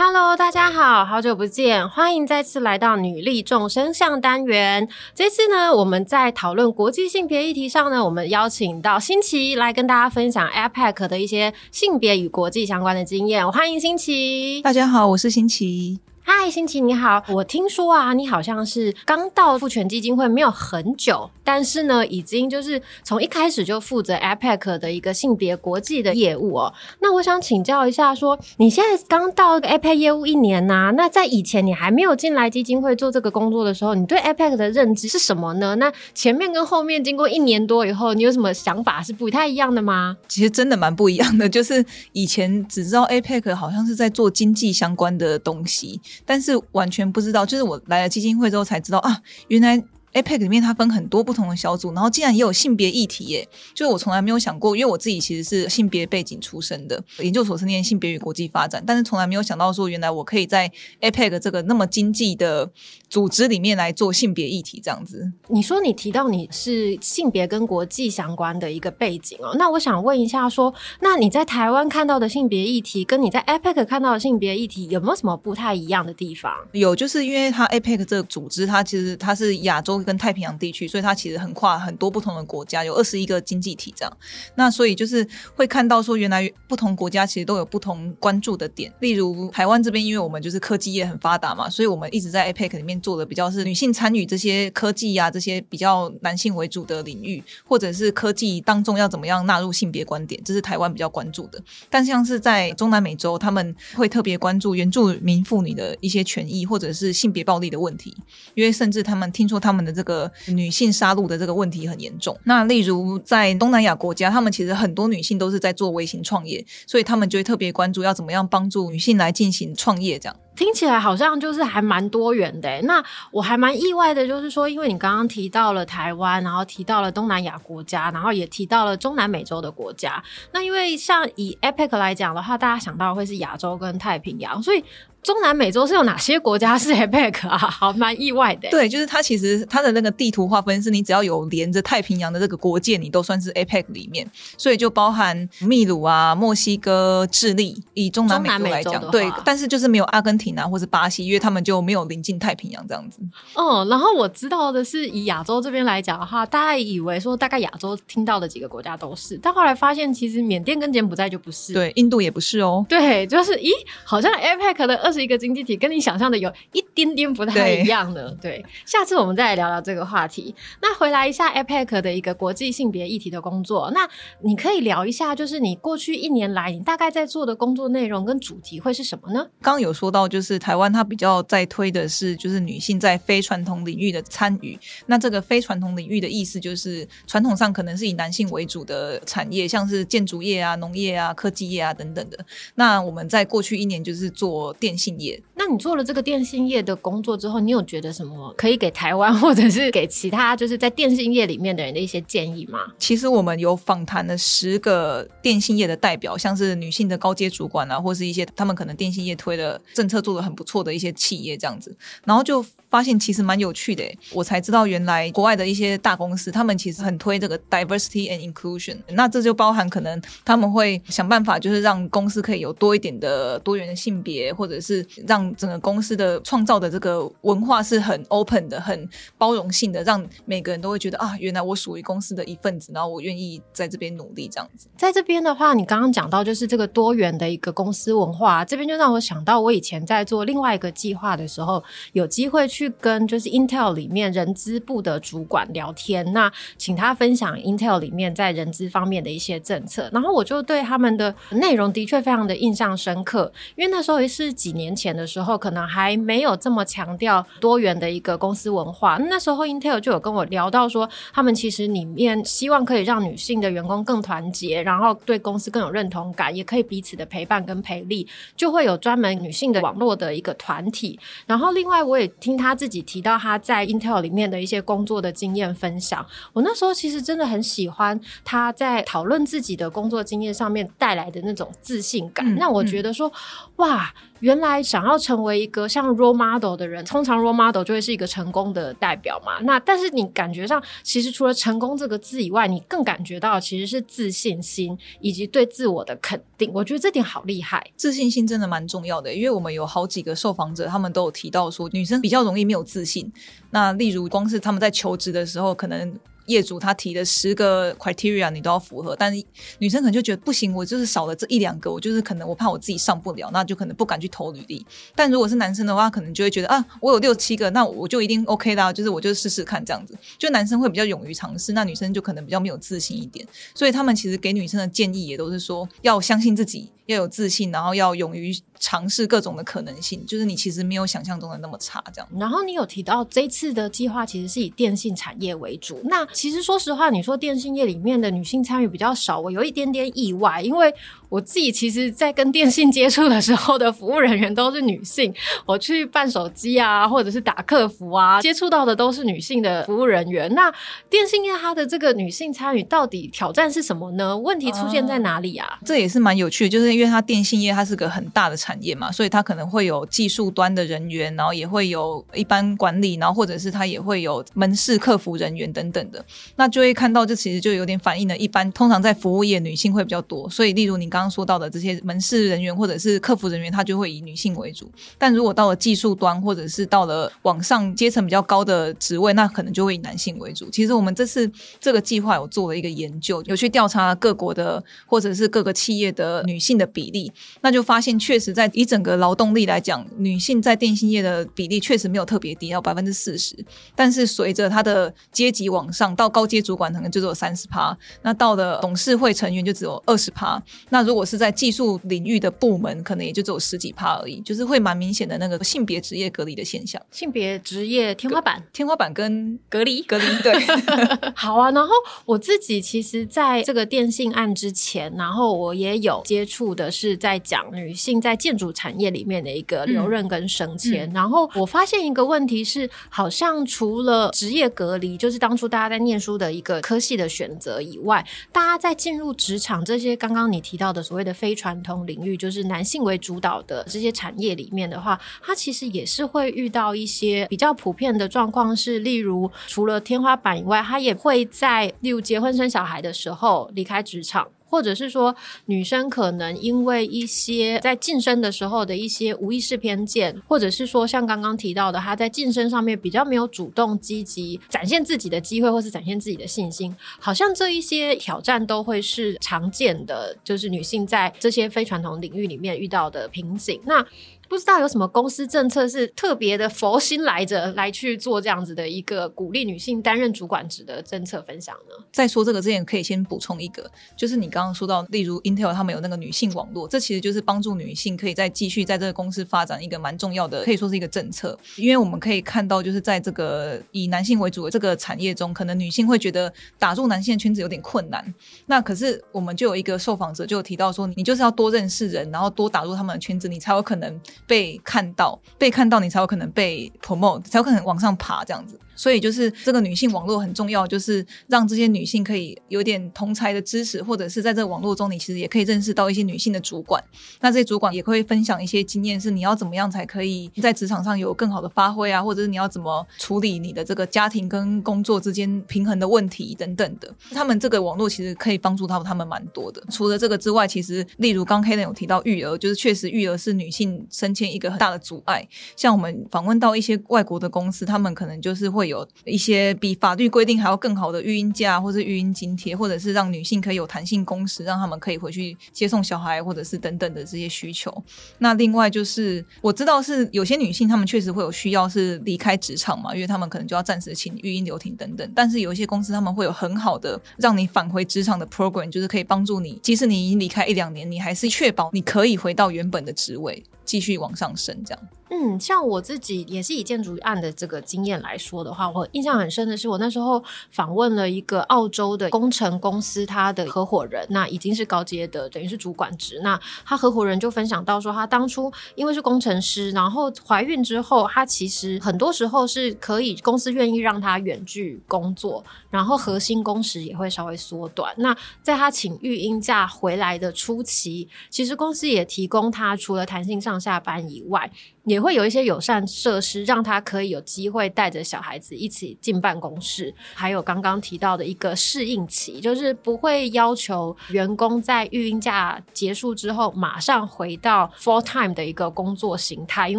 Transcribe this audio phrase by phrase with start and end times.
[0.00, 4.88] Hello，大家好，好久不见，欢迎再次来到女力众生相单元。
[5.12, 13.50] 这次呢，我们在讨论国际性别议题上呢，我们邀请到新奇来跟大家分享 APEC 的一些性别与国际相关的经验。
[13.50, 15.98] 欢迎新奇，大家好，我是新奇。
[16.30, 26.74] 嗨，新奇你好，我听说啊，你好像是刚到父权基金会没有很久，但是呢，已经就是从一开始就负责 APEC 的一个性别国际的业务哦。
[27.00, 35.76] 那我想请教一下，说你现在刚到 APEC 业务一年呐，那在以前你还没有进来基金会做这个工作的时候，你对 APEC 的认知是什么呢？
[35.76, 40.18] 那前面跟后面经过一年多以后，你有什么想法是不太一样的吗？
[40.28, 45.98] 其实真的蛮不一样的，就是以前只知道 APEC 好像是在做经济相关的东西。
[46.24, 49.82] 但是完全不知道，就是我来了基金会之后才知道啊，原来。
[50.14, 53.48] APEC 里面它分很多不同的小组，然后竟然也有性别议题耶！
[53.74, 62.70] 就是我从来没有想过，因为我自己其实是性别背景出身的，研究所是念性别与国际发展，但是从来没有想到说，原来我可以在 APEC 这个那么经济的
[63.10, 65.30] 组织里面来做性别议题这样子。
[65.48, 76.52] 你说你提到你是性别跟国际相关的一个背景哦，那我想问一下，说那你在台湾看到的性别议题，跟你在 APEC 看到的性别议题有没有什么不太一样的地方？
[76.72, 79.97] 有，就是因为它 APEC 这个组织，它其实它是亚洲。
[80.04, 84.16] 跟太平洋地区，所以它其实横跨很多不同的国家，有二十一个经济体这样。
[84.54, 88.92] 那所以就是会看到说，原来不同国家其实都有不同关注的点。
[89.00, 101.62] 例如台湾这边，因为我们就是科技业很发达嘛，所以我们一直在 APEC 里面做的比较是女性参与这些科技呀，这些比较男性为主的领域，或者是科技当中要怎么样纳入性别观点，这是台湾比较关注的。
[101.90, 108.16] 但像是在中南美洲，他们会特别关注原住民妇女的一些权益，或者是性别暴力的问题，
[108.54, 112.38] 因为甚至他们听说他们这个女性杀戮的这个问题很严重。
[112.44, 120.18] 那例如在东南亚国家，他们其实很多女性都是在做微型创业，所以他们就会特别关注要怎么样帮助女性来进行创业。
[120.18, 122.82] 这样听起来好像就是还蛮多元的。
[122.82, 130.20] 那我还蛮意外的，就是说，因为你刚刚提到了台湾，然后提到了东南亚国家，然后也提到了中南美洲的国家。
[130.52, 134.84] 那因为像以 EPIC 来讲的话，大家想到会是亚洲跟太平洋，所以。
[135.28, 137.58] 中南美洲是有哪些国家是 APEC 啊？
[137.58, 138.70] 好，蛮意外的。
[138.70, 144.26] 对，就是它其实它的那个地图划分是，你只要有连着太平洋的这个国界，你都算是 APEC 里面。
[144.56, 149.30] 所以就包含秘鲁啊、墨西哥、智利，以中南美洲来讲，对。
[149.44, 153.20] 但是就是没有阿根廷啊，或是巴西，因为他们就没有临近太平洋这样子。
[153.52, 162.86] 哦，然后我知道的是，以亚洲这边来讲的话，大家以为说大概亚洲听到的几个国家都是，但后来发现其实缅甸跟柬埔寨就不是，对，印度也不是哦。
[162.88, 163.70] 对，就是咦，
[164.04, 164.96] 好像 APEC 的。
[164.98, 168.64] 二十一个经济体跟你想象的有一点点不太一样的，对。
[168.84, 170.54] 下次我们再来聊聊这个话题。
[170.82, 174.08] 那回来一下 APEC 的一个国际性别议题的工作，那
[174.42, 179.46] 你可以聊一下，就是你过去一年来你大概在做的工作内容跟主题会是什么呢？
[179.62, 184.78] 刚刚有说到，就是台湾它比较在推的是，就是女性在非传统领域的参与。
[185.06, 192.38] 那这个非传统领域的意思，就是传统上可能是以男性为主的产业，像是建筑业啊、农业啊、科技业啊等等的。
[192.74, 194.97] 那我们在过去一年就是做电。
[194.98, 202.80] 信业，那你做了这个电信业的工作之后，你有觉得什么可以给台湾或者是给其他就是在电信业里面的人的一些建议吗？
[202.98, 224.87] 其实我们有访谈了十个电信业的代表，像是女性的高阶主管啊，或是一些他们可能电信业推的政策做的很不错的一些企业这样子，然后就发现其实蛮有趣的，我才知道原来国外的一些大公司，他们其实很推这个 diversity and inclusion，那这就包含可能他们会想办法，就是让公司可以有多一点的多元的性别，或者是。
[224.88, 229.06] 是让整个公司的创造的这个文化是很 open 的、很
[229.36, 234.88] 包容性的，让每个人都会觉得啊，原来我属于公司的一份子，然后我愿意在这边努力这样子。
[234.96, 254.77] 在这边的话，你刚刚讲到就是这个多元的一个公司文化，这边就让我想到我以前在做另外一个计划的时候，有机会去跟就是 Intel 里面人资部的主管聊天，那请他分享 Intel 里面在人资方面的一些政策，然后我就对他们的内容的确非常的印象深刻，因为那时候也是几。
[254.78, 259.18] 年前的时候，可能还没有这么强调多元的一个公司文化。
[259.28, 268.26] 那时候，Intel 就有跟我聊到说，他们其实里面希望可以让女性的员工更团结，然后对公司更有认同感，也可以彼此的陪伴跟陪力，
[268.56, 271.20] 就会有专门女性的网络的一个团体。
[271.44, 276.24] 然后另外我也听他自己提到他在 Intel 里面的一些工作的经验分享。
[276.52, 283.32] 我那时候其实真的很喜欢他在讨论自己的工作经验上面带来的那种自信感，嗯让我觉得说，
[283.76, 289.58] 哇，原来想要成为一个像 role model 的人，通常 role model 就会是一个成功的代表嘛。
[289.62, 296.70] 那但是你感觉上，其实除了成功这个字以外，你更感觉到其实是自信心以及对自我的肯定。
[296.72, 297.84] 我觉得这点好厉害。
[297.96, 303.32] 自信心真的蛮重要的，因为我们有好几个受访者，他们都有提到说，女生比较容易没有自信。
[303.70, 309.42] 那例如，光是他们在求职的时候，可能业主他提的十个 criteria 你都要符合，但是
[309.78, 314.84] 女生可能就觉得不行，我就是少了这一两个，我就是可能我怕我自己上不了，那就可能不敢去投履历。
[315.14, 320.16] 但如果是男生的话，可能就会觉得啊，我有六七个，那我就一定 OK 啦，就是我就试试看这样子。
[320.36, 323.46] 就男生会比较勇于尝试，那女生就可能比较没有自信一点。
[323.74, 330.24] 所以他们其实给女生的建议也都是说，要相信自己，要有自信，然后要勇于尝试各种的可能性。
[330.26, 332.28] 就是你其实没有想象中的那么差，这样。
[332.38, 336.00] 然后你有提到这次的计划其实是以电信产业为主。
[336.04, 340.94] 那其实说实话，你说电信业里面的女性参与比较少，我有一点点意外，因为
[341.28, 345.34] 我自己其实，在跟电信接触的时候的服务人员都是女性。
[345.66, 350.48] 我去办手机啊，或者是打客服啊，接触到的都是女性的服务人员。
[350.54, 350.72] 那
[351.10, 354.38] 电信业它的这个女性参与到底挑战是什么呢？
[354.38, 355.80] 问题出现在哪里啊？
[355.84, 366.24] 这也是蛮有趣的，就是因为它电信业它是个很大的产业嘛，所以它可能会有技术端的人员，然后也会有一般管理，然后或者是它也会有门市客服人员等等的。
[366.56, 374.90] 那就会看到，这其实就有点反映了，一般通常在服务业女性会比较多，所以例如你刚刚说到的这些门市人员或者是客服人员，他就会以女性为主。
[375.16, 380.68] 但如果到了技术端或者是到了往上阶层比较高的职位，那可能就会以男性为主。
[380.70, 393.56] 其实我们这次这个计划有做了一个研究，有去调查各国的或者是各个企业的女性的比例，那就发现确实在以整个劳动力来讲，女性在电信业的比例确实没有特别低，要百分之四十。
[393.94, 400.60] 但是随着它的阶级往上，到高阶主管可能就只有三十趴，那到了董事会成员就只有二十趴。
[400.90, 410.02] 那如果是在技术领域的部门，可能也就只有十几趴而已，就是会蛮明显的那个性别职业隔离的现象，性别职业天花板天花板跟隔离。
[410.02, 410.52] 隔离对。
[411.36, 411.92] 好啊，然后
[412.24, 421.08] 我自己其实在这个电信案之前，然后我也有接触的是在讲女性在建筑产业里面的一个留任跟升迁。
[421.12, 444.48] 然后我发现一个问题是，好像除了职业隔离，就是当初大家在念书的一个科系的选择以外，大家在进入职场这些刚刚你提到的所谓的非传统领域，就是男性为主导的这些产业里面的话，它其实也是会遇到一些比较普遍的状况，是例如除了天花板以外，它也会在例如结婚生小孩的时候离开职场。
[444.68, 445.34] 或者是说，
[445.66, 463.80] 女生可能因为一些在晋升的时候的一些无意识偏见，或者是说像刚刚提到的，她在晋升上面比较没有主动积极展现自己的机会，或是展现自己的信心，好像这一些挑战都会是常见的，就是女性在这些非传统领域里面遇到的瓶颈。
[463.84, 464.04] 那
[464.48, 472.04] 不知道有什么公司政策是特别的佛心来着，来去做这样子的一个鼓励女性担任主管职的政策分享呢？
[472.10, 481.58] 在说这个之前，可以先补充一个，就是你刚刚说到，例如 Intel 他们有那个女性网络，这其实就是帮助女性可以再继续在这个公司发展一个蛮重要的，可以说是一个政策。
[481.76, 488.34] 因为我们可以看到，就是在这个以男性为主的这个产业中，可能女性会觉得打入男性的圈子有点困难。
[488.66, 498.78] 那可是我们就有一个受访者就提到说，你就是要多认识人，然后多打入他们的圈子，你才有可能被看到，被看到你才有可能被 promote，才有可能往上爬这样子。
[498.94, 507.00] 所以就是这个女性网络很重要，就是让这些女性可以有点同才的知识，或者是在这个网络中，你其实也可以认识到一些女性的主管。
[507.40, 517.08] 那这些主管也会分享一些经验，是你要怎么样才可以在职场上有更好的发挥啊，或者是你要怎么处理你的这个家庭跟工作之间平衡的问题等等的。
[517.30, 519.80] 他们这个网络其实可以帮助到他们蛮多的。
[519.92, 525.46] 除了这个之外，其实例如刚 Helen 有提到育儿，就是确实育儿是女性生升迁一个很大的阻碍。
[525.74, 537.90] 像我们访问到一些外国的公司，他们可能就是会有一些比法律规定还要更好的育婴假，或是育婴津贴，或者是让女性可以有弹性工时，让他们可以回去接送小孩，或者是等等的这些需求。
[538.38, 545.32] 那另外就是我知道是有些女性，她们确实会有需要是离开职场嘛，因为她们可能就要暂时请育婴留停等等。
[545.34, 553.62] 但是有一些公司他们会有很好的让你返回职场的 program，就是可以帮助你，即使你已经离开一两年，你还是确保你可以回到原本的职位。
[553.88, 555.02] 继续往上升这样。
[555.30, 566.40] 嗯，像我自己也是以建筑案的这个经验来说的话，我印象很深的是，我那时候访问了一个澳洲的工程公司，他的合伙人，那已经是高阶的，等于是主管职。
[566.42, 578.14] 那他合伙人就分享到说，他当初因为是工程师，然后怀孕之后，他其实很多时候是可以公司愿意让他远距工作，然后核心工时也会稍微缩短。
[578.16, 584.70] 那在他请育婴假回来的初期，其实公司也提供他除了弹性上下班以外。
[585.04, 590.14] 也会有一些友善设施，让他可以有机会带着小孩子一起进办公室。
[590.34, 599.98] 还有刚刚提到的一个适应期，就是不会要求员工在育婴假结束之后马上回到 full time 的一个工作形态，因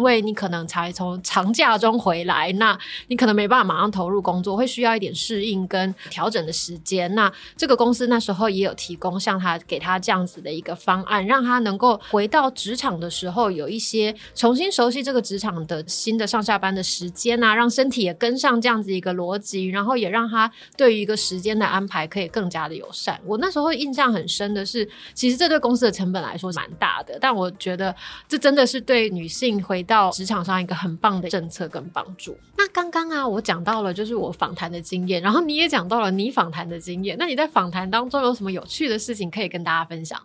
[0.00, 2.78] 为你可能才从长假中回来，那
[3.08, 7.12] 你可能没办法马上投入工作，会需要一点适应跟调整的时间。
[7.16, 14.99] 那这个公司那时候也有提供像他给他这样子的一个方案，让他能够回到职场的时候有一些重新熟悉。
[15.02, 23.20] 这个职场的新的上下班的时间啊，让身体也跟上这样子一个逻辑，然后也让他对于一个时间的安排可以更加的友善。
[23.24, 27.94] 我那时候印象很深的是，其实这对公司的成本来说蛮大的，但我觉得
[28.28, 32.36] 这真的是对女性回到职场上一个很棒的政策跟帮助。
[32.56, 37.16] 那刚刚啊，我讲到了就是我访谈的经验，然后你也讲到了你访谈的经验。
[37.18, 40.20] 那你在访谈当中有什么有趣的事情可以跟大家分享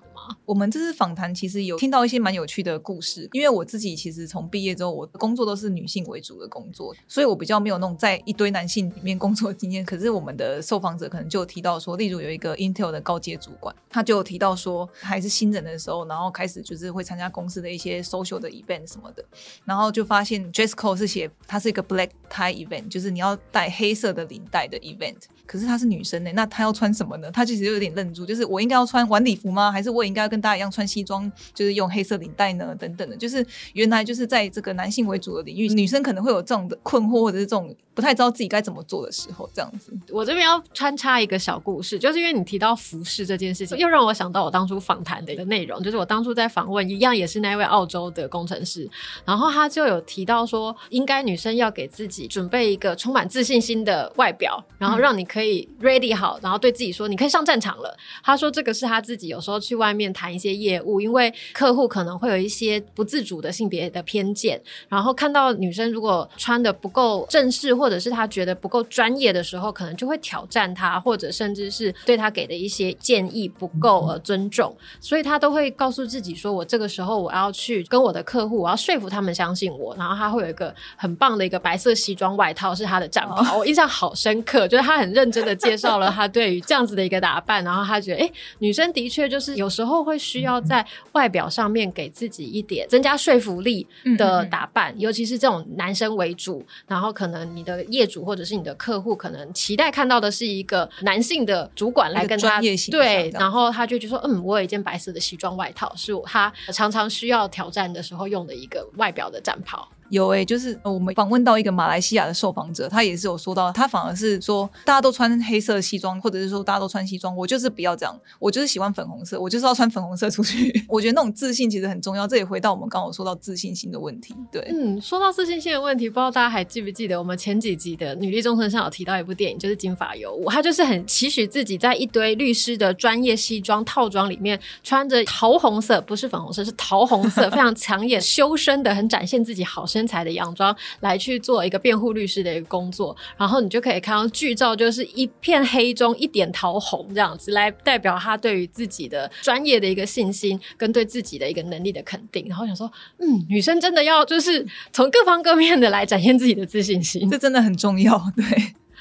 [0.46, 9.86] 我们这次访谈其实有听到一些蛮有趣的故事，因为我自己其实从毕业之后，我的工作都是女性为主的工作，所以我比较没有那种在一堆男性里面工作经验。
[9.86, 19.24] 可是我们的受访者可能就提到说，例如有一个 Intel 的高阶主管，他就提到说，还是新人的时候，然后开始就是会参加公司的一些 social 的 event 什么的，
[19.64, 25.16] 然后就发现 dress code 是写它是一个 black tie event，就是你要戴黑色的领带的 event。
[25.46, 27.32] 可是她是女生呢，那她要穿什么呢？
[27.32, 29.72] 她其实有点愣住，就是我应该要穿晚礼服吗？
[29.72, 32.76] 还是我应该要跟大家一样穿西装，就是用黑色领带呢？
[32.80, 39.94] 等等的，就是原来就是在这个男性为主的领域，女生可能会有这种的困惑，或者是这种不太知道自己该怎么做的时候，这样子。
[40.10, 48.90] 我这边要穿插一个小故事，就是因为你提到服饰这件事情，又让我想到我当初访谈的一个内容，就是我当初在访问一样也是那位澳洲的工程师，
[49.24, 57.94] 然后他就有提到说，应该女生要给自己准备一个充满自信心的外表，然后让你可以 ready 好，然后对自己说你可以上战场了。
[58.24, 93.86] 他说这个是他自己有时候去外面谈一些业务，因为客户可能会有一些不自主的性别的偏见，然后看到女生如果穿的不够正式，或者是他觉得不够专业的时候，可能就会挑战他，或者甚至是对他给的一些建议不够呃尊重，所以他都会告诉自己说，我这个时候我要去跟我的客户，我要说服他们相信我，然后他会有一个很棒的一个白色西装外套是他的战袍，我印象好深刻，就是他很认真的介绍了他对于这样子的一个打扮，然后他觉得，哎，女生的确就是有时候会需要在外表上面给自己一点增加说服力
[94.18, 109.88] 的打扮，尤其是这种男生为主，然后可能你的业主或者是你的客户可能期待看到的是一个男性的主管来跟他对，然后他就就说，嗯，我有一件白色的西装外套，是他常常需要挑战的时候用的一个外表的战袍。
[110.10, 120.72] 有诶，就是我们访问到一个马来西亚的受访者，他也是有说到，他反而是说大家都穿黑色西装，或者是说大家都穿西装，我就是不要这样，我就是喜欢粉红色，我就是要穿粉红色出去。
[120.88, 124.36] 我觉得那种自信其实很重要，这也回到我们刚刚说到自信心的问题。
[124.52, 152.46] 对，嗯，说到自信心的问题，不知道大家还记不记得我们前几集的女力中身上有提到一部电影，就是《金发尤物》，她就是很期许自己在一堆律师的专业西装套装里面，穿着桃红色，不是粉红色，是桃红色， 非常抢眼、修身的，很展现自己好身材的洋装来去做一个辩护律师的一个工作，然后你就可以看到剧照，就是一片黑中一点桃红这样子，来代表他对于自己的专业的一个信心跟对自己的一个能力的肯定。
[152.50, 158.22] 然后想说，嗯，女生真的要就是从各方各面的来展现自己的自信心，这真的很重要。
[158.36, 158.44] 对。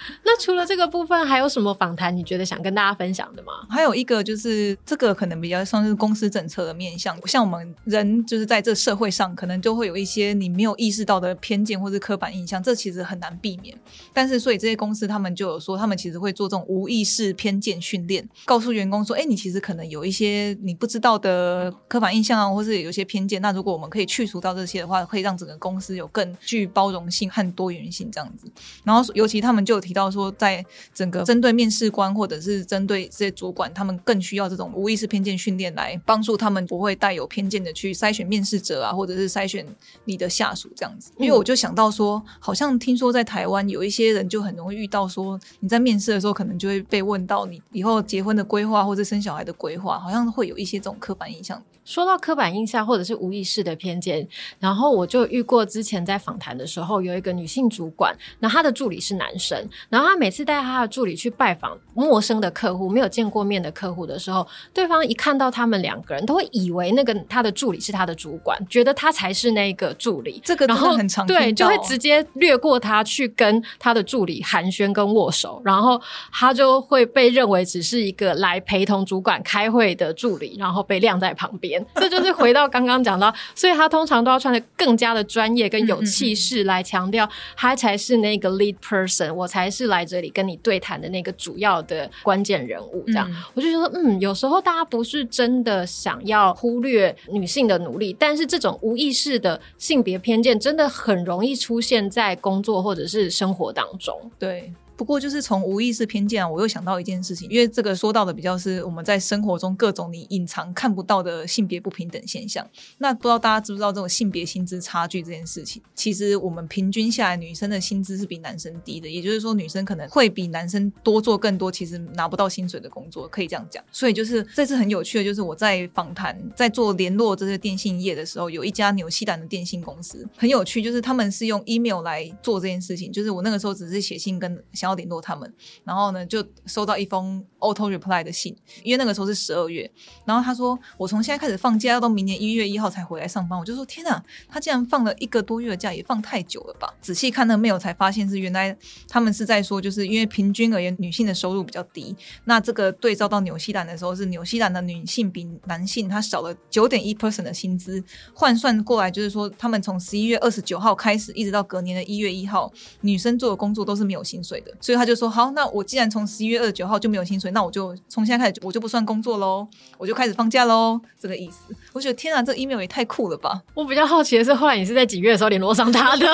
[0.25, 3.53] 那除了这个部分，还有什么访谈你觉得想跟大家分享的吗？
[3.69, 13.79] 还有一个就是这个可能比较像是公司政策的面向，像我们人就是在这社会上，可能就会有一些你没有意识到的偏见或是刻板印象，这其实很难避免。
[14.13, 23.41] 但是所以这些公司他们就有说，他们其实会做这种无意识偏见训练，告诉员工说，哎，你其实可能有一些你不知道的刻板印象啊，或是有些偏见。
[23.41, 28.51] 那如果我们可以去除到这些的话，可以让整个公司有更具包容性和多元性这样子。
[28.83, 29.85] 然后尤其他们就。
[29.85, 39.65] 提到说，在整个针对面试官或者是针对这些主管，他们更需要这种无意识偏见训练来帮助他们不会带有偏见的去筛选面试者啊，或者是筛选
[40.05, 41.13] 你的下属这样子。
[41.17, 51.63] 因为我就想到说，好像听说在台湾有一些人就很容易遇到说，你在面试的时候可能就会被问到你以后结婚的规划或者生小孩的规划，好像会有一些这种刻板印象。
[51.85, 54.27] 说到刻板印象或者是无意识的偏见，
[54.59, 70.41] 然后我就遇过之前在访谈的时候，有一个女性主管，那她的助理是男生，然后他每次带他的助理去拜访陌生的客户、没有见过面的客户的时候，对方一看到他们两个人，都会以为那个他的助理是他的主管，觉得他才是那个助理。
[70.45, 76.01] 这个然后很常对，就会直接略过他去跟他的助理寒暄跟握手，然后
[76.33, 81.85] 他就会被认为只是一个来陪同主管开会的助理，然后被晾在旁边。
[81.95, 93.05] 这就是回到刚刚讲到，所以他通常都要穿的更加的专业跟有气势来强调，他才是那个 lead person，我才是来这里跟你对谈的那个主要的关键人物。
[93.07, 104.31] 这样，我就觉得，嗯，有时候大家不是真的想要忽略女性的努力，但是这种无意识的性别偏见真的很容易出现在工作或者是生活当中。
[104.39, 104.73] 对。
[104.97, 112.65] 不过，就是从无意识偏见啊，我又想到一件事情，因为这个说到的比较是我们在生活中各种你隐藏看不到的性别不平等现象。
[112.99, 115.83] 那不知道大家知不知道这种性别薪资差距这件事情？
[115.97, 123.83] 其实我们平均下来，女生的薪资是比男生低的，也就是说，女生可能会比男生多做更多，其实拿不到薪水的工作，可以这样讲。
[123.91, 133.11] 所以就是这次很有趣的，就是我在访谈在做联络这些电信业的时候，有一家纽西兰的电信公司很有趣，就是他们是用 email 来做这件事情。
[133.11, 134.63] 就是我那个时候只是写信跟。
[134.85, 135.51] 想要联络他们，
[135.83, 139.91] 然后呢，就收到一封 auto reply 的信，因为那个时候是十二月，
[140.27, 146.93] 然后他说我从现在开始放假，要到明年一月一号才回来上班，我就说天哪，他竟然放了一个多月的假，也放太久了吧？
[147.01, 148.77] 仔细看那个 mail 才发现是原来
[149.09, 152.15] 他们是在说，就是因为平均而言女性的收入比较低，
[152.45, 164.74] 那这个对照到纽西兰的时候，是纽西兰的女性比男性他少了九点一 percent 的薪资，换算过来就是说，他们从十一月二十九号开始，一直到隔年的一月一号，女生做的工作都是没有薪水的。
[164.81, 169.67] 所以他就说好，那我既然从十一月二十九号就没有薪水，那我就从现在开始我就不算工作喽，
[169.99, 171.75] 我就开始放假喽，这个意思。
[171.93, 173.63] 我觉得天啊，这 email 也太酷了吧！
[173.75, 176.27] 我比较好奇的是，后来你是在几月的时候联络上他的？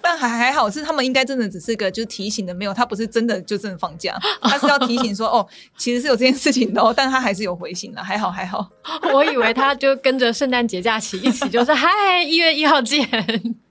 [0.00, 5.46] 但还还好，是他们应该真的只是个就是提醒的，没有他不是真的就真的放假， 他是要提醒说哦，
[5.76, 8.68] 其实是有这件事情的，哦， 但他还是有回信了，还好还好。
[9.12, 13.06] 我以为他就跟着圣诞节假期一起，就是嗨，一月一号见。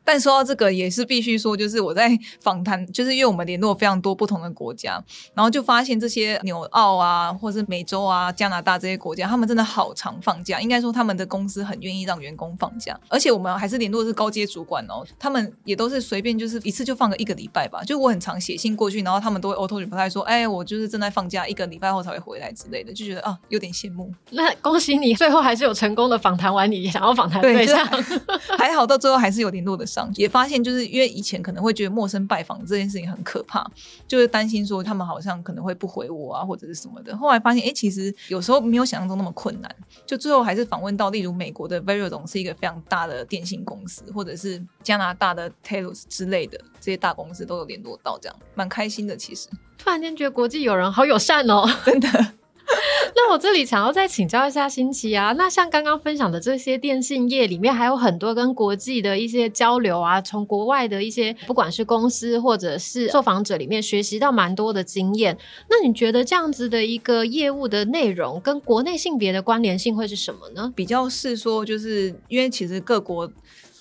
[0.05, 10.61] 但说到这个，也是必须说，就是我在 访谈，就是因为我们联络非常多不同的国家，然后就发现这些纽澳啊，或是美洲啊、加拿大这些国家，他们真的好常放假。
[10.61, 17.83] 应该说，他们的公司很愿意让员工放假，而且我们还是联络的是高阶主管哦，他们也都是随便就是一次就放个一个礼拜吧。
[17.83, 24.13] 就我很常写信过去，然后他们都会 auto reply 说，哎，我就是正在放假，一个礼拜后才会回来之类的，就觉得啊，有点羡慕。
[24.29, 27.83] 那恭喜你，最后还是有成功的访谈完你想要访谈对象，
[28.59, 29.85] 还好到最后还是有联络的。
[30.15, 33.65] 也发现，就是因为以前可能会觉得陌生拜访这件事情很可怕，
[34.07, 37.15] 就是担心说他们好像可能会不回我啊，或者是什么的。
[37.17, 39.75] 后来发现，哎，其实有时候没有想象中那么困难。
[40.05, 49.15] 就最后还是访问到，例如美国的 Verizon 是一个非常大的电信公司，或者是加拿大的 Telus 之类的这些大公司都有联络到，这样蛮开心的。
[49.15, 52.07] 其实突然间觉得国际友人好友善哦， 真的。
[53.17, 65.37] 那我这里想要再请教一下新奇啊，那像刚刚分享的这些电信业里面，还有很多跟国际的一些交流啊，从国外的一些不管是公司或者是受访者里面学习到蛮多的经验。
[65.69, 70.71] 那你觉得这样子的一个业务的内容跟国内性别的关联性会是什么呢？
[70.75, 73.31] 比较是说，就是因为其实各国。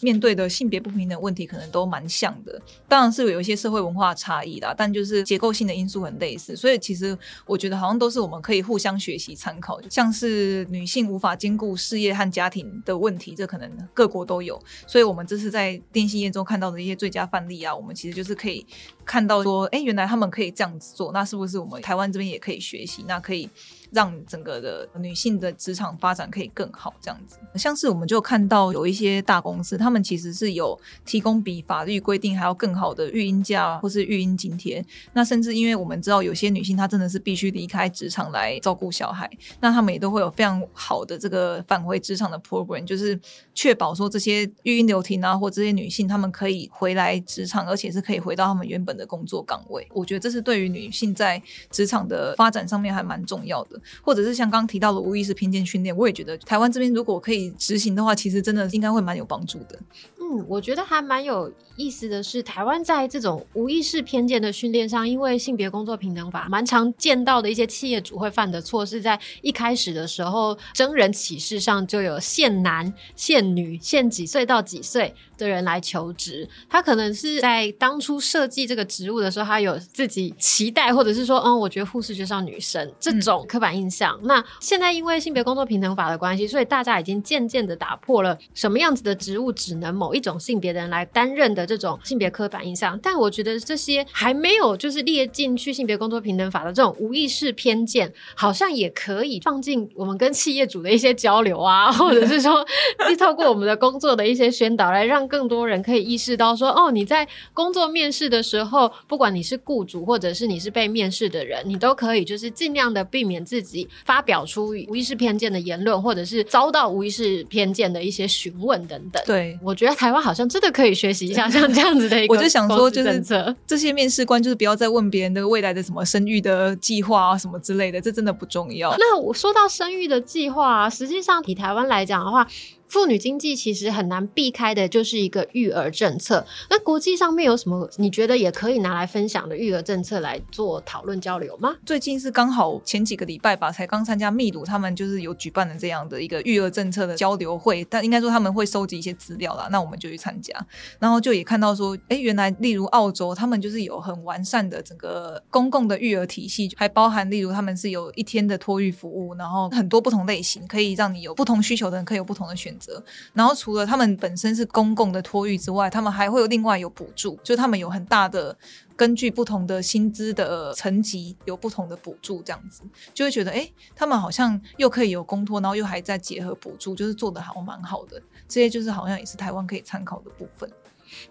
[0.05, 9.81] 面对的性别不平等问题可能都蛮像的，当然是有一些社会文化差异啦，但就是结构性的因素很类似，所以其实我觉得好像都是我们可以互相学习参考。
[9.89, 18.67] 像是女性无法兼顾事业和家庭的问题，这可能各国都有，所以我们这次在电信业中看到的一些最佳范例啊，我们其实就是可以
[19.05, 23.05] 看到说，哎，原来他们可以这样子做，那是不是我们台湾这边也可以学习？
[23.07, 23.49] 那可以。
[23.93, 27.39] 让整个的女性的职场发展可以更好，这样子。
[27.55, 34.85] 像是我们就看到有一些大公司，他们其实是有提供比法律规定还要更好的育婴假或是育婴津贴。
[35.13, 43.17] 那甚至因为我们知道有些女性她真的是必须离开职场来照顾小孩，那他们也都会有非常好的这个返回职场的 program，就是
[43.55, 49.87] 确保说这些育婴留停啊或这些女性她们可以回来职场，而且是可以回到他们原本的工作岗位。
[49.93, 53.81] 我觉得这是对于女性在职场的发展上面还蛮重要的。
[54.03, 59.79] 或者是像刚刚提到的无意识偏见训练，我也觉得台湾这边如果可以执行的话，其实真的应该会蛮有帮助的。
[60.21, 76.49] 嗯，我觉得还蛮有意思的是，台湾在这种无意识偏见的训练上，因为性别工作平等法，蛮常见到的一些企业主会犯的错，是在一开始的时候征人启事上就有限男、限女、限几岁到几岁的人来求职。
[76.69, 84.19] 他可能是在当初设计这个职务的时候，他有自己期待，或者是说，嗯，我觉得护士就是要女生这种刻板印象。
[84.25, 102.65] 那现在因为性别工作平等法的关系，所以大家已经渐渐的打破了什么样子的职务只能某一种性别的人来担任的这种性别刻板印象，但我觉得这些还没有就是列进去性别工作平等法的这种无意识偏见，好像也可以放进我们跟企业主的一些交流啊，或者是说，
[103.19, 119.23] 透过我们的工作的一些宣导，来让更多人可以意识到说，哦，你在工作面试的时候，不管你是雇主或者是你是被面试的人，你都可以就是尽量的避免自己发表出无意识偏见的言论，或者是遭到无意识偏见的一些询问等等。
[119.27, 123.23] 对，我觉得台湾好像真的可以学习一下 像这样子的一个，我就想说，就是
[123.67, 128.95] 这些面试官就是不要再问别人的未来的什么生育的计划啊什么之类的，这真的不重要。
[128.99, 132.47] 那我说到生育的计划啊，实际上以台湾来讲的话。
[132.89, 136.47] 妇女经济其实很难避开的，就是一个育儿政策。
[136.71, 141.77] 那国际上面有什么你觉得也可以拿来分享的育儿政策来做讨论交流吗？
[141.85, 147.85] 最近是刚好前几个礼拜吧，才刚参加秘鲁，他们就是有举办的这样的一个育儿政策的交流会。
[147.91, 150.55] 但应该说他们会收集一些资料啦，那我们就去参加，
[150.99, 163.03] 然后就也看到说，哎，原来例如澳洲，他们就是有很完善的整个公共的育儿体系，还包含例如他们是有一天的托育服务，然后很多不同类型，可以让你有不同需求的人可以有不同的选择。
[163.33, 168.57] 然后除了他们本身是公共的托育之外，他们还会有另外有补助，就他们有很大的
[168.97, 172.83] 根据不同的薪资的层级有不同的补助，这样子
[173.13, 178.21] 就会觉得哎，他们好像又可以有公托，然后又还在结合补助，就是做的好蛮好的。
[178.47, 180.71] 这些就是好像也是台湾可以参考的部分。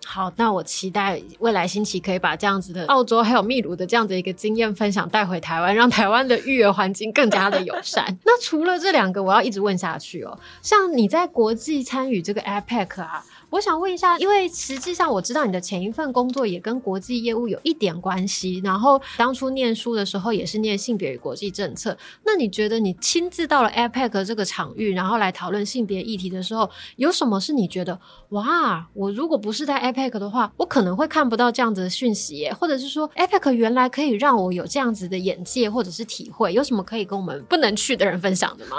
[0.05, 8.05] 好，那我期待未来星期可以把这样子的澳洲还有秘鲁的这样的一个经验分享带回台湾，让台湾的育儿环境更加的友善。
[8.25, 10.37] 那除了这两个，我要一直问下去哦。
[10.61, 13.23] 像你在国际参与这个 APEC 啊。
[13.53, 21.95] 我想问一下，因为实际上我知道你的前一份工作也跟国际业务有一点关系，然后当初念书的时候也是念性别与国际政策。
[22.25, 32.51] 那你觉得你亲自到了 APEC 这个场域，然后来讨论性别议题的时候，有什么是你觉得哇，我如果不是在 APEC 的话，我可能会看不到这样子的讯息耶？
[32.51, 36.51] 或者是说 APEC 原来可以让我有这样子的眼界或者是体会？
[36.51, 38.77] 有什么可以跟我们不能去的人分享的吗？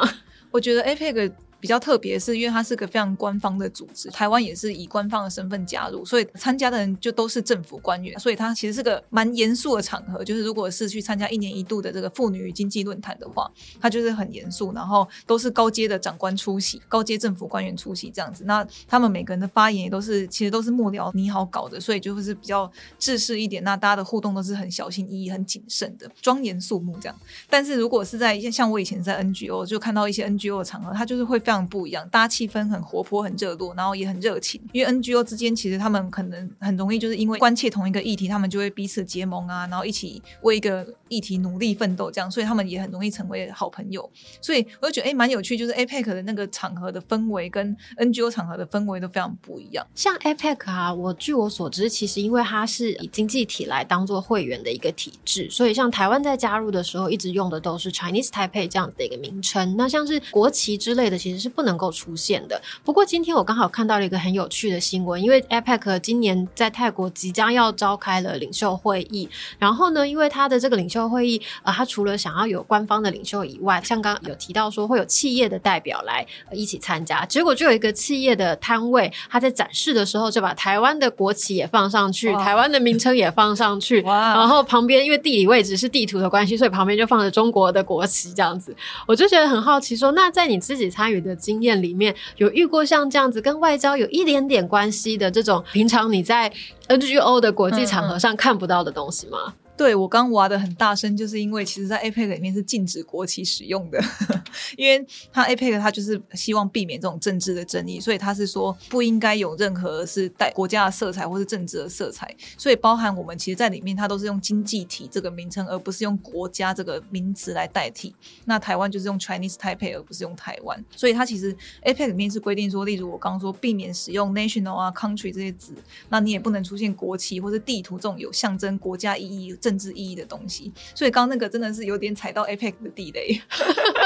[0.51, 1.31] 我觉得 APEC。
[1.65, 10.23] 比较特别是因为它是个非常官方的组织，台湾也是以官方的身份加入，所以参加的人就都是政府官员，所以它其实是个蛮严肃的场合。
[10.23, 13.51] 就是如果是去参加一年一度的这个妇女与经济论坛的话，
[13.81, 18.45] 它就是很严肃，然后都是高阶的长官出席，高阶政府官员出席这样子。
[18.45, 23.65] 那他们每个人的发言也都是其实都是幕僚拟好搞的，所以就是比较制式一点。
[23.65, 27.19] 那大家的互动都是很小心翼翼、很谨慎的，庄严肃穆这样。
[27.49, 31.54] 但是如果是在像我以前在 NGO 就看到一些 NGO 的场合，它就是会非常。
[31.69, 34.59] 不一样，大家气氛很活泼、很热络，然后也很热情。
[34.73, 44.11] 因为 NGO 之间其实他们可能很容易就是因为关切同一个议题，他们就会彼此结盟啊，然后一起为一个议题努力奋斗，这样，所以他们也很容易成为好朋友。
[44.41, 49.87] 所以我就觉得哎，蛮有趣，就是 APEC 的那个场合的氛围跟 NGO 场合的氛围都非常不一样。
[49.95, 59.77] 像 APEC 啊，我据我所知，其实因为它是以经济体来当做会员的一个体制，所以像台湾在加入的时候，一直用的都是 Chinese Taipei 这样子的一个名称。
[59.77, 61.44] 那像是国旗之类的，其实。
[61.45, 62.59] 是不能够出现的。
[62.83, 69.29] 不过今天我刚好看到了一个很有趣的新闻，因为 APEC 今年在泰国即将要召开了领袖会议。
[69.59, 77.27] 然后呢，因为他的这个领袖会议，呃，他除了想要有官方的领袖以外，像刚有提到说会有企业的代表来一起参加。
[77.27, 84.01] 结果就有一个企业的摊位，他在展示的时候就把台湾的国旗也放上去，台湾的名称也放上去。
[84.01, 88.75] 然后旁边因为地理位置是地图的关系，所以旁边就放着中国的国旗这样子。
[89.07, 91.34] 我就觉得很好奇，说那在你自己参与的。
[91.35, 96.53] 经验里面有遇过像这样子跟外交有一点点关系的这种平常你在
[96.89, 99.55] NGO 的国际场合上看不到的东西吗？
[99.77, 104.01] 对我刚挖的很大声，就是因为其实，在 APEC 里面是禁止国旗使用的，
[104.79, 118.15] 因为它 APEC 它就是希望避免这种政治的争议，所以他是说不应该有任何是带国家的色彩或是政治的色彩，所以包含我们其实，在里面它都是用经济体这个名称，而不是用国家这个名词来代替。
[118.45, 125.75] 那台湾就是用 Chinese Taipei，而不是用台湾，所以它其实 APEC 里面是规定说，例如我刚刚说避免使用 national 啊 country 这些字，
[126.11, 129.53] 那你也不能出现国旗或者地图这种有象征国家意义。
[129.65, 130.71] 政治意义的东西。
[130.95, 133.41] 所以刚刚那个真的是有点踩到 APEC 的地雷。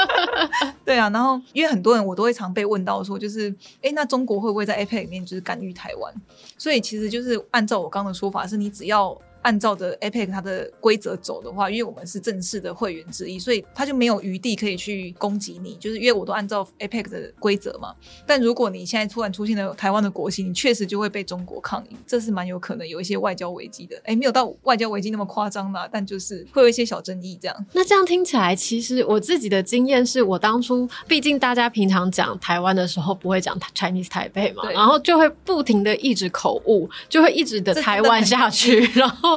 [0.85, 6.13] 对啊，然后因为很多人我都会常被问到说，就是哎，那中国会不会在 APEC 里面就是干预台湾？
[6.57, 9.19] 所以其实就是按照我刚刚的说法，是你只要。
[9.41, 15.75] 按照着 APEC 它的规则走的话，因为我们是正式的会员之一，所以他就没有余地可以去攻击你。
[15.75, 17.95] 就是因为我都按照 APEC 的规则嘛。
[18.27, 23.95] 但如果你现在突然出现了台湾的国旗，你确实就会被中国抗议，这是蛮有可能有一些外交危机的。
[24.03, 27.65] 哎，没有到外交危机那么夸张啦，但就是会有一些小争议这样。
[27.73, 39.28] 那这样听起来，其实我自己的经验是我当初，毕竟大家平常讲台湾的时候不会讲 Chinese 台北嘛，然后就会不停的一直口误，就会一直的台湾下去，然后。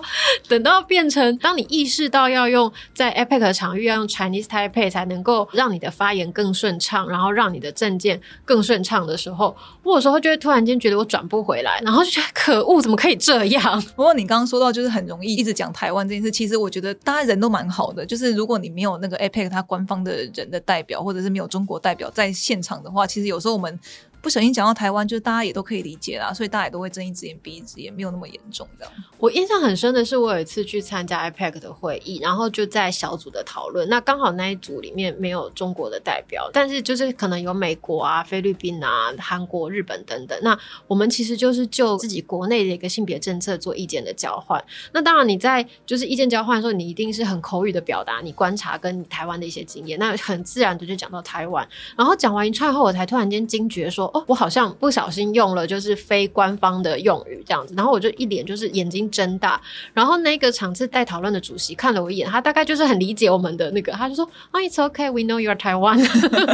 [0.48, 13.80] 等到变成，当你意识到要用在 APEC 场域要用 Chinese Taipei 才能够让你的发言更顺畅，然后让你的证件更顺畅的时候，我有时候就会突然间觉得我转不回来，然后就觉得可恶，怎么可以这样？
[13.96, 23.78] 不过你刚刚说到就是很容易一直讲台湾这件事，其实我觉得大家人都蛮好的，就是如果你没有那个 APEC 它官方的人的代表，或者是没有中国代表在现场的话，其实有时候我们。
[24.22, 28.94] 不小心讲到台湾，就是大家也都可以理解啦，所以大家也都会睁一只眼闭一只眼，没有那么严重这样。
[29.18, 40.38] 我印象很深的是，我有一次去参加 IPAC 的会议，然后就在小组的讨论，那刚好那一组里面没有中国的代表，但是就是可能有美国啊、菲律宾啊、韩国、日本等等。
[40.42, 40.56] 那
[40.86, 44.64] 我们其实就是就自己国内的一个性别政策做意见的交换。
[44.92, 51.68] 那当然你在就是意见交换的时候，你一定是很口语的表达你观察跟你台湾的一些经验，那很自然的就讲到台湾。
[51.96, 54.52] 然后讲完一串后，我才突然间惊觉说，哦，我好。
[54.52, 59.58] 像不小心用了就是非官方的用语这样子，然后我就一脸就是眼睛睁大，
[59.94, 66.06] 然后那个场次带讨论的主席看了我一眼，他大概就是很理解我们的那个，他就说啊，It's okay, we know you're Taiwan，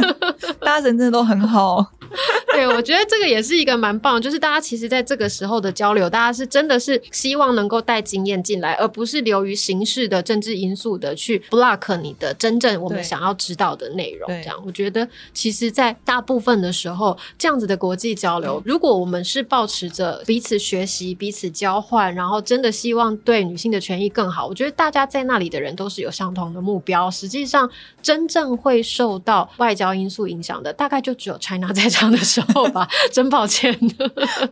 [0.63, 1.91] 大家人真的都很好。
[2.53, 14.27] 对，我觉得这个也是一个蛮棒，就是大家其实在这个时候的交流，大家是真的是希望能够带经验进来，而不是流于形式的政治因素的去 block 你的真正我们想要知道的内容。
[14.41, 27.09] 这样，我觉得其实，在大部分的时候，这样子的国际交流，如果我们是保持着彼此学习、彼此交换，然后真的希望对女性的权益更好，我觉得大家在那里的人都是有相同的目标。
[27.09, 27.69] 实际上，
[28.01, 32.67] 真正会受到外交因素影响的，大概就只有 China 在场的时候。
[32.69, 33.77] 吧， 真抱歉。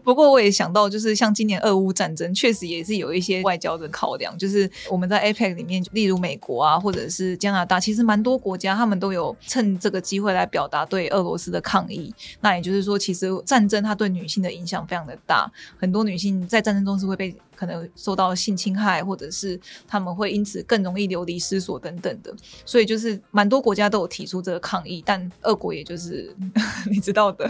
[0.03, 4.35] 不过我也想到，就是像今年俄乌战争，确实也是有一些外交的考量。
[4.37, 12.13] 就是我们在 APEC 里面，例如美国啊，或者是加拿大，其实蛮多国家他们都有趁这个机会来表达对俄罗斯的抗议。
[12.41, 17.35] 那也就是说，其实战争它对女性的影响非常的大，很多女性在战争中是会被。
[17.57, 22.33] 可能受到性侵害，或者是他们会因此更容易流离失所等等的，
[22.65, 26.33] 所以就是蛮多国家都有提出这个抗议，但俄国也就是
[26.89, 27.49] 你知道的。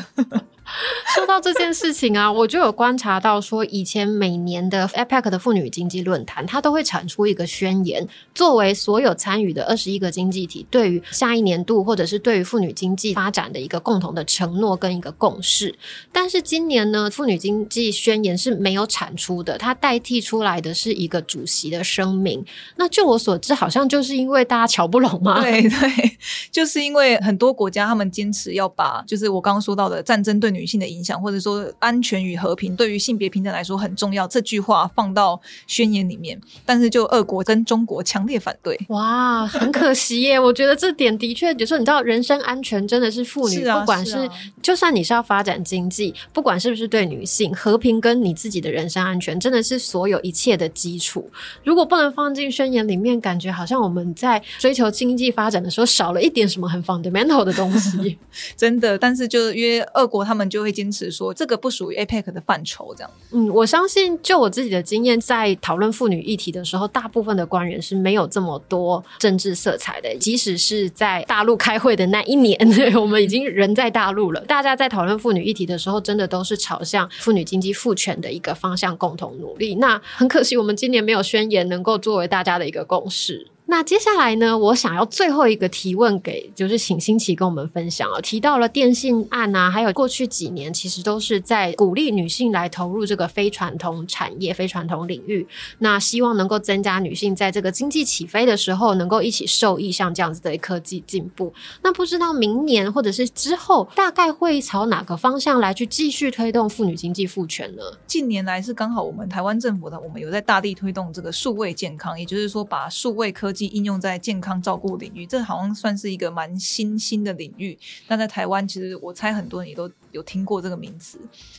[1.15, 15.73] 说到这件事情啊，我就有观察到说，以前每年的 APEC 的妇女经济论坛，它都会产出一个宣言，作为所有参与的二十一个经济体对于下一年度或者是对于妇女经济发展的一个共同的承诺跟一个共识。
[16.11, 22.45] 但是今年呢，妇女经济宣言是没有产出的，它代代替出来的是一个主席的声明。
[22.75, 25.41] 那就我所知，好像就是因为大家瞧不拢嘛。
[25.41, 26.17] 对 对，
[26.51, 38.79] 就是因为很多国家他们坚持要把，就是我刚刚说到的战争对女性的影响，或者说安全与和平对于性别平等来说很重要，这句话放到宣言里面，但是就俄国跟中国强烈反对。
[38.89, 40.37] 哇，很可惜耶！
[40.39, 44.29] 我觉得这点的确，有时候你知道，人身安全真的是妇女，不管是
[44.61, 51.29] 就算你是要发展经济，不管是不是对女性和平跟你自己的人身安全，真的是所有一切的基础。
[51.63, 58.17] 如果不能放进宣言里面，感觉好像我们在追求经济发展的时候少了一点什么很 fundamental 的东西。
[58.57, 60.47] 真的，但是就因为俄国他们。
[60.47, 63.11] 就会坚持说这个不属于 APEC 的范畴，这样。
[63.31, 70.15] 嗯，我相信就我自己的经验，在讨论妇女议题的时候，大部分的官员是没有这么多政治色彩的。
[70.17, 79.75] 即使是在大陆开会的那一年，对 我们已经人在大陆了，大家在讨论妇女议题的时候，真的都是朝向妇女经济赋权的一个方向共同努力。
[79.77, 83.47] 那很可惜，我们今年没有宣言能够作为大家的一个共识。
[83.69, 84.57] 那接下来呢？
[84.57, 88.21] 我想要最后一个提问给，就是请新奇跟我们分享啊。
[88.21, 95.45] 提到了电信案啊，还有过去几年其实都是在鼓励女性来投入这个非传统产业、非传统领域。
[95.79, 101.53] 那希望能够增加女性在这个经济起飞的时候，能够一起受益，像这样子的科技进步。
[101.81, 107.83] 那不知道明年或者是之后，大概会朝哪个方向来去继续推动妇女经济赋权呢？
[108.07, 117.77] 近年来是刚好我们台湾政府的，我们有在大力推动这个数位健康，也就是说把数位科技应用在健康照顾领域，这好像算是一个蛮新兴的领域。
[118.07, 121.17] 那在台湾，其实我猜很多人也都有听过这个名词。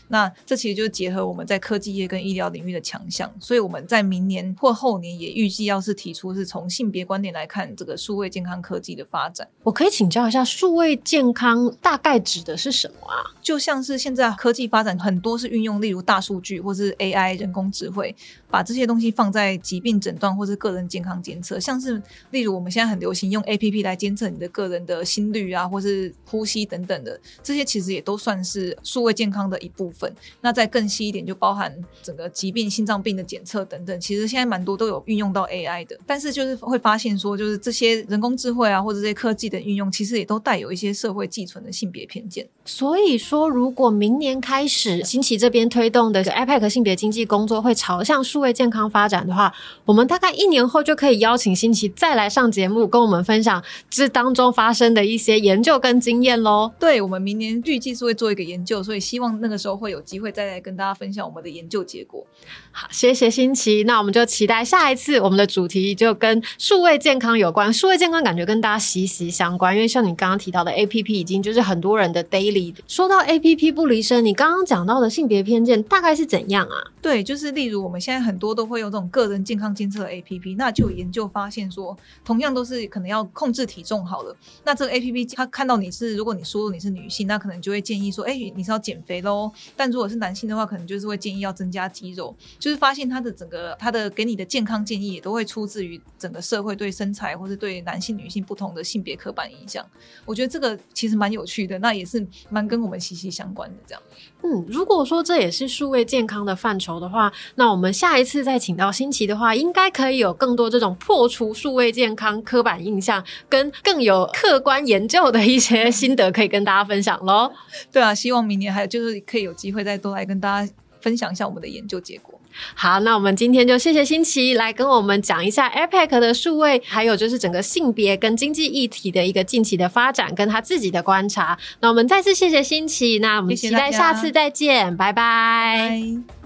[0.09, 9.47] 那这其实就是结合我们在科技业跟医疗领域的强项，所以我们在明年或后年也预计要是提出是从性别观点来看这个数位健康科技的发展。
[9.63, 13.23] 我可以请教一下，数位健康大概指的是什么啊？
[13.43, 18.15] 就像是现在科技发展很多是运用，例如大数据或是 AI 人工智慧，
[18.51, 30.11] 把这些东西放在疾病诊断或是个人健康监测，像是例如我们现在很流行用 APP 来监测你的个人的心率啊，或是呼吸等等的，这些其实也都算是是数位健康的一部分。
[30.41, 35.99] 那再更细一点，就包含整个疾病、心脏病的检测等等，其实现在蛮多都有运用到 AI 的。
[36.07, 42.49] 但是就是会发现说，就是这些人工智慧啊，或者这些科技的运用，其实也都带有一些社会寄存的性别偏见。
[42.69, 49.51] 所以说，如果明年开始，新奇这边推动的 IPAC 性别经济工作会朝向数位健康发展的话，
[49.87, 56.71] 我们大概一年后就可以邀请新奇再来上节目，跟我们分享这当中发生的一些研究跟经验喽。
[56.79, 62.23] 对，我们明年预计是会做一个研究，所以希望那个时候会有机会再来跟大家分享我们的研究结果。
[62.71, 67.73] 好，谢谢新奇，那我们就期待下一次我们的主题就跟数位健康有关。
[67.73, 72.73] 数位健康感觉跟大家息息相关，因为像你刚刚提到的 APP 已经就是很多人的 daily。
[72.87, 76.77] 说到 A P P 不离身，你刚刚讲到的性别偏见大概是怎样啊？
[77.01, 92.37] 对，就是例如我们现在很多都会用这种个人健康监测 A P P，那就研究发现说，同样都是可能要控制体重好了，那这个 A P P 它看到你是如果你输入你是女性，那可能就会建议说，哎，你是要减肥喽；但如果是男性的话，可能就是会建议要增加肌肉。
[92.59, 99.85] 就是发现它的整个它的给你的健康建议也都会出自于整个社会对身材或者对男性女性不同的性别刻板印象。
[100.25, 102.27] 我觉得这个其实蛮有趣的，那也是。
[102.51, 104.03] 蛮跟我们息息相关的，这样。
[104.43, 117.53] 嗯，如果说这也是数位健康的范畴的话，那我们下一次再请到新奇的话，应该可以有更多这种破除数位健康刻板印象，跟更有客观研究的一些心得可以跟大家分享喽。
[117.93, 122.35] 对啊，希望明年还有就是可以有机会再多来跟大家分享一下我们的研究结果。
[122.75, 131.57] 好，那我们今天就谢谢新奇来跟我们讲一下 APEC 的数位，还有就是整个性别跟经济议题的一个近期的发展，跟他自己的观察。
[131.81, 136.38] 那我们再次谢谢新奇，那我们期待下次再见，拜拜。